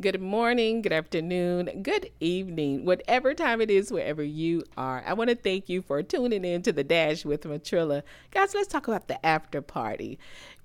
[0.00, 5.04] good morning, good afternoon, good evening, whatever time it is, wherever you are.
[5.06, 8.02] I want to thank you for tuning in to the Dash with Matrilla.
[8.32, 10.18] Guys, let's talk about the after party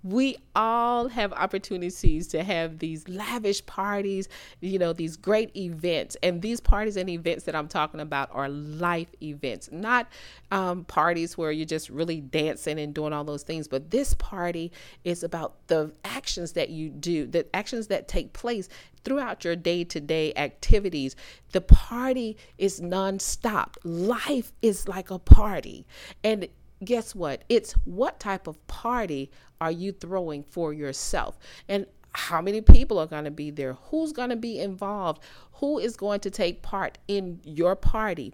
[0.04, 4.30] we all have opportunities to have these lavish parties,
[4.62, 6.16] you know, these great events.
[6.24, 10.08] And these parties and events that I'm talking about are life events, not
[10.52, 13.68] um, parties where you're just really dancing and doing all those things.
[13.68, 14.72] But this party
[15.04, 18.70] is about the actions that you do, the actions that take place
[19.04, 21.16] throughout your day to day activities.
[21.52, 23.76] The party is nonstop.
[23.84, 25.86] Life is like a party.
[26.24, 26.48] And
[26.84, 27.44] guess what?
[27.50, 29.32] It's what type of party
[29.62, 31.38] are you throwing for yourself?
[31.68, 33.74] And how many people are going to be there?
[33.74, 35.22] Who's going to be involved?
[35.54, 38.34] Who is going to take part in your party?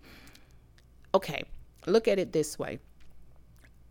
[1.14, 1.44] Okay,
[1.86, 2.80] look at it this way.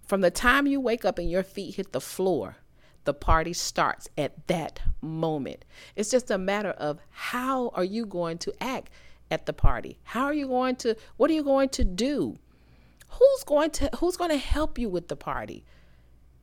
[0.07, 2.57] From the time you wake up and your feet hit the floor,
[3.05, 5.65] the party starts at that moment.
[5.97, 8.91] It's just a matter of how are you going to act
[9.31, 9.99] at the party?
[10.05, 12.39] How are you going to what are you going to do?
[13.19, 15.65] who's going to who's going to help you with the party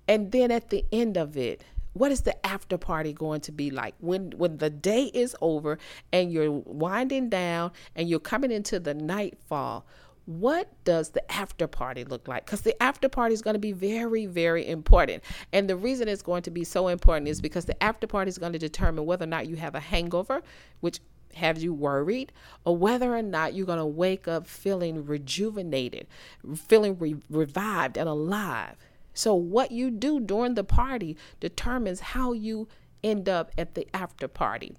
[0.07, 1.63] and then at the end of it
[1.93, 5.77] what is the after party going to be like when when the day is over
[6.13, 9.85] and you're winding down and you're coming into the nightfall
[10.25, 13.71] what does the after party look like because the after party is going to be
[13.71, 17.83] very very important and the reason it's going to be so important is because the
[17.83, 20.41] after party is going to determine whether or not you have a hangover
[20.79, 20.99] which
[21.35, 22.31] have you worried
[22.65, 26.07] or whether or not you're going to wake up feeling rejuvenated,
[26.55, 28.75] feeling re- revived and alive.
[29.13, 32.67] So, what you do during the party determines how you
[33.03, 34.77] end up at the after party.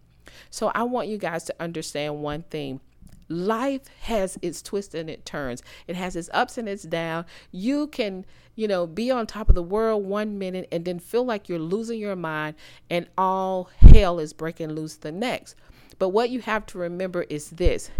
[0.49, 2.81] So, I want you guys to understand one thing.
[3.29, 5.63] Life has its twists and it turns.
[5.87, 7.27] It has its ups and its downs.
[7.51, 11.25] You can, you know, be on top of the world one minute and then feel
[11.25, 12.57] like you're losing your mind
[12.91, 15.57] and all hell is breaking loose the next.
[15.99, 17.91] But what you have to remember is this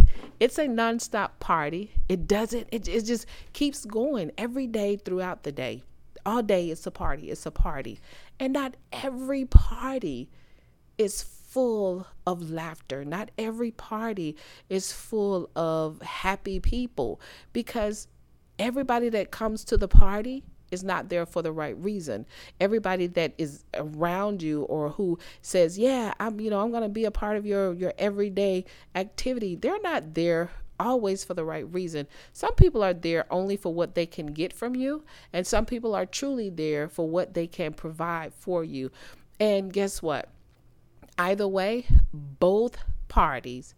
[0.41, 1.93] it's a nonstop party.
[2.09, 5.83] It doesn't, it, it just keeps going every day throughout the day.
[6.27, 8.01] All day it's a party, it's a party.
[8.41, 10.31] And not every party
[10.99, 13.05] is full of laughter.
[13.05, 14.37] Not every party
[14.71, 17.21] is full of happy people
[17.53, 18.09] because
[18.59, 22.25] everybody that comes to the party is not there for the right reason.
[22.59, 26.89] Everybody that is around you or who says, "Yeah, I'm you know, I'm going to
[26.89, 28.65] be a part of your your everyday
[28.95, 32.09] activity." They're not there always for the right reason.
[32.33, 35.05] Some people are there only for what they can get from you,
[35.35, 38.91] and some people are truly there for what they can provide for you.
[39.39, 40.31] And guess what?
[41.19, 42.79] Either way, both
[43.09, 43.75] parties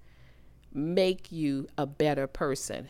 [0.72, 2.88] make you a better person.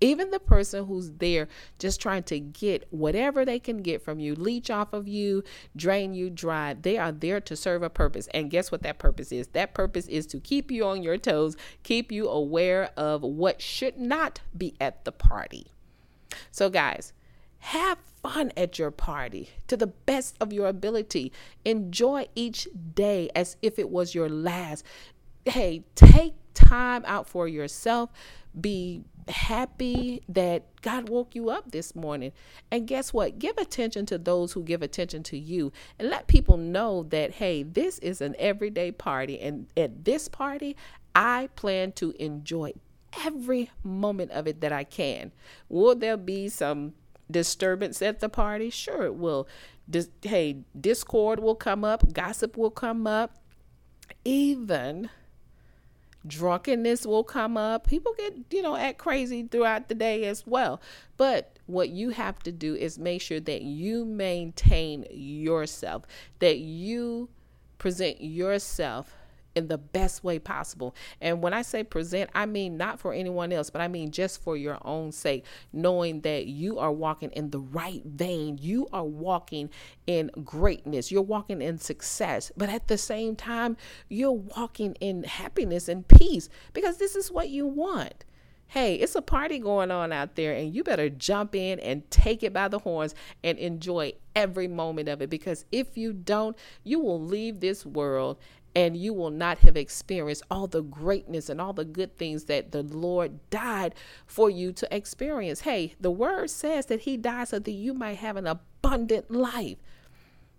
[0.00, 4.34] Even the person who's there just trying to get whatever they can get from you,
[4.34, 5.42] leech off of you,
[5.76, 8.28] drain you dry, they are there to serve a purpose.
[8.34, 9.46] And guess what that purpose is?
[9.48, 13.96] That purpose is to keep you on your toes, keep you aware of what should
[13.98, 15.68] not be at the party.
[16.50, 17.12] So, guys,
[17.64, 21.32] have fun at your party to the best of your ability.
[21.64, 24.84] Enjoy each day as if it was your last.
[25.46, 28.10] Hey, take time out for yourself.
[28.60, 32.32] Be happy that God woke you up this morning.
[32.70, 33.38] And guess what?
[33.38, 37.62] Give attention to those who give attention to you and let people know that, hey,
[37.62, 39.40] this is an everyday party.
[39.40, 40.76] And at this party,
[41.14, 42.74] I plan to enjoy
[43.24, 45.32] every moment of it that I can.
[45.70, 46.92] Will there be some
[47.30, 48.70] disturbance at the party?
[48.70, 49.48] Sure, it will.
[49.88, 53.38] Dis- hey, discord will come up, gossip will come up,
[54.24, 55.10] even
[56.26, 57.86] drunkenness will come up.
[57.86, 60.80] People get, you know, act crazy throughout the day as well.
[61.16, 66.04] But what you have to do is make sure that you maintain yourself,
[66.38, 67.28] that you
[67.78, 69.14] present yourself
[69.54, 70.94] in the best way possible.
[71.20, 74.42] And when I say present, I mean not for anyone else, but I mean just
[74.42, 78.58] for your own sake, knowing that you are walking in the right vein.
[78.60, 79.70] You are walking
[80.06, 81.10] in greatness.
[81.10, 82.52] You're walking in success.
[82.56, 83.76] But at the same time,
[84.08, 88.24] you're walking in happiness and peace because this is what you want
[88.68, 92.42] hey, it's a party going on out there, and you better jump in and take
[92.42, 95.30] it by the horns and enjoy every moment of it.
[95.30, 98.38] Because if you don't, you will leave this world
[98.76, 102.72] and you will not have experienced all the greatness and all the good things that
[102.72, 103.94] the Lord died
[104.26, 105.60] for you to experience.
[105.60, 109.78] Hey, the word says that He died so that you might have an abundant life.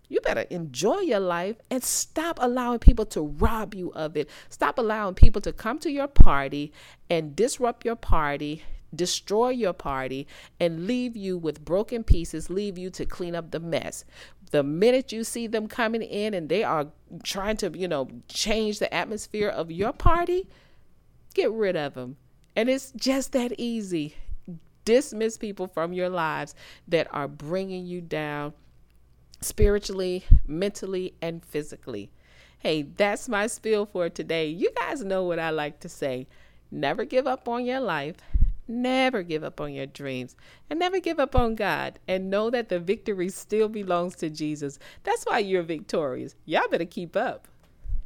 [0.08, 4.30] You better enjoy your life and stop allowing people to rob you of it.
[4.48, 6.72] Stop allowing people to come to your party
[7.10, 8.62] and disrupt your party,
[8.94, 10.28] destroy your party,
[10.60, 14.04] and leave you with broken pieces, leave you to clean up the mess.
[14.52, 16.86] The minute you see them coming in and they are
[17.24, 20.48] trying to, you know, change the atmosphere of your party,
[21.34, 22.16] get rid of them.
[22.54, 24.14] And it's just that easy.
[24.84, 26.54] Dismiss people from your lives
[26.86, 28.54] that are bringing you down
[29.40, 32.10] spiritually, mentally, and physically.
[32.58, 34.48] Hey, that's my spiel for today.
[34.48, 36.26] You guys know what I like to say.
[36.70, 38.16] Never give up on your life.
[38.68, 40.34] Never give up on your dreams
[40.68, 44.80] and never give up on God and know that the victory still belongs to Jesus.
[45.04, 46.34] That's why you're victorious.
[46.44, 47.46] Y'all better keep up.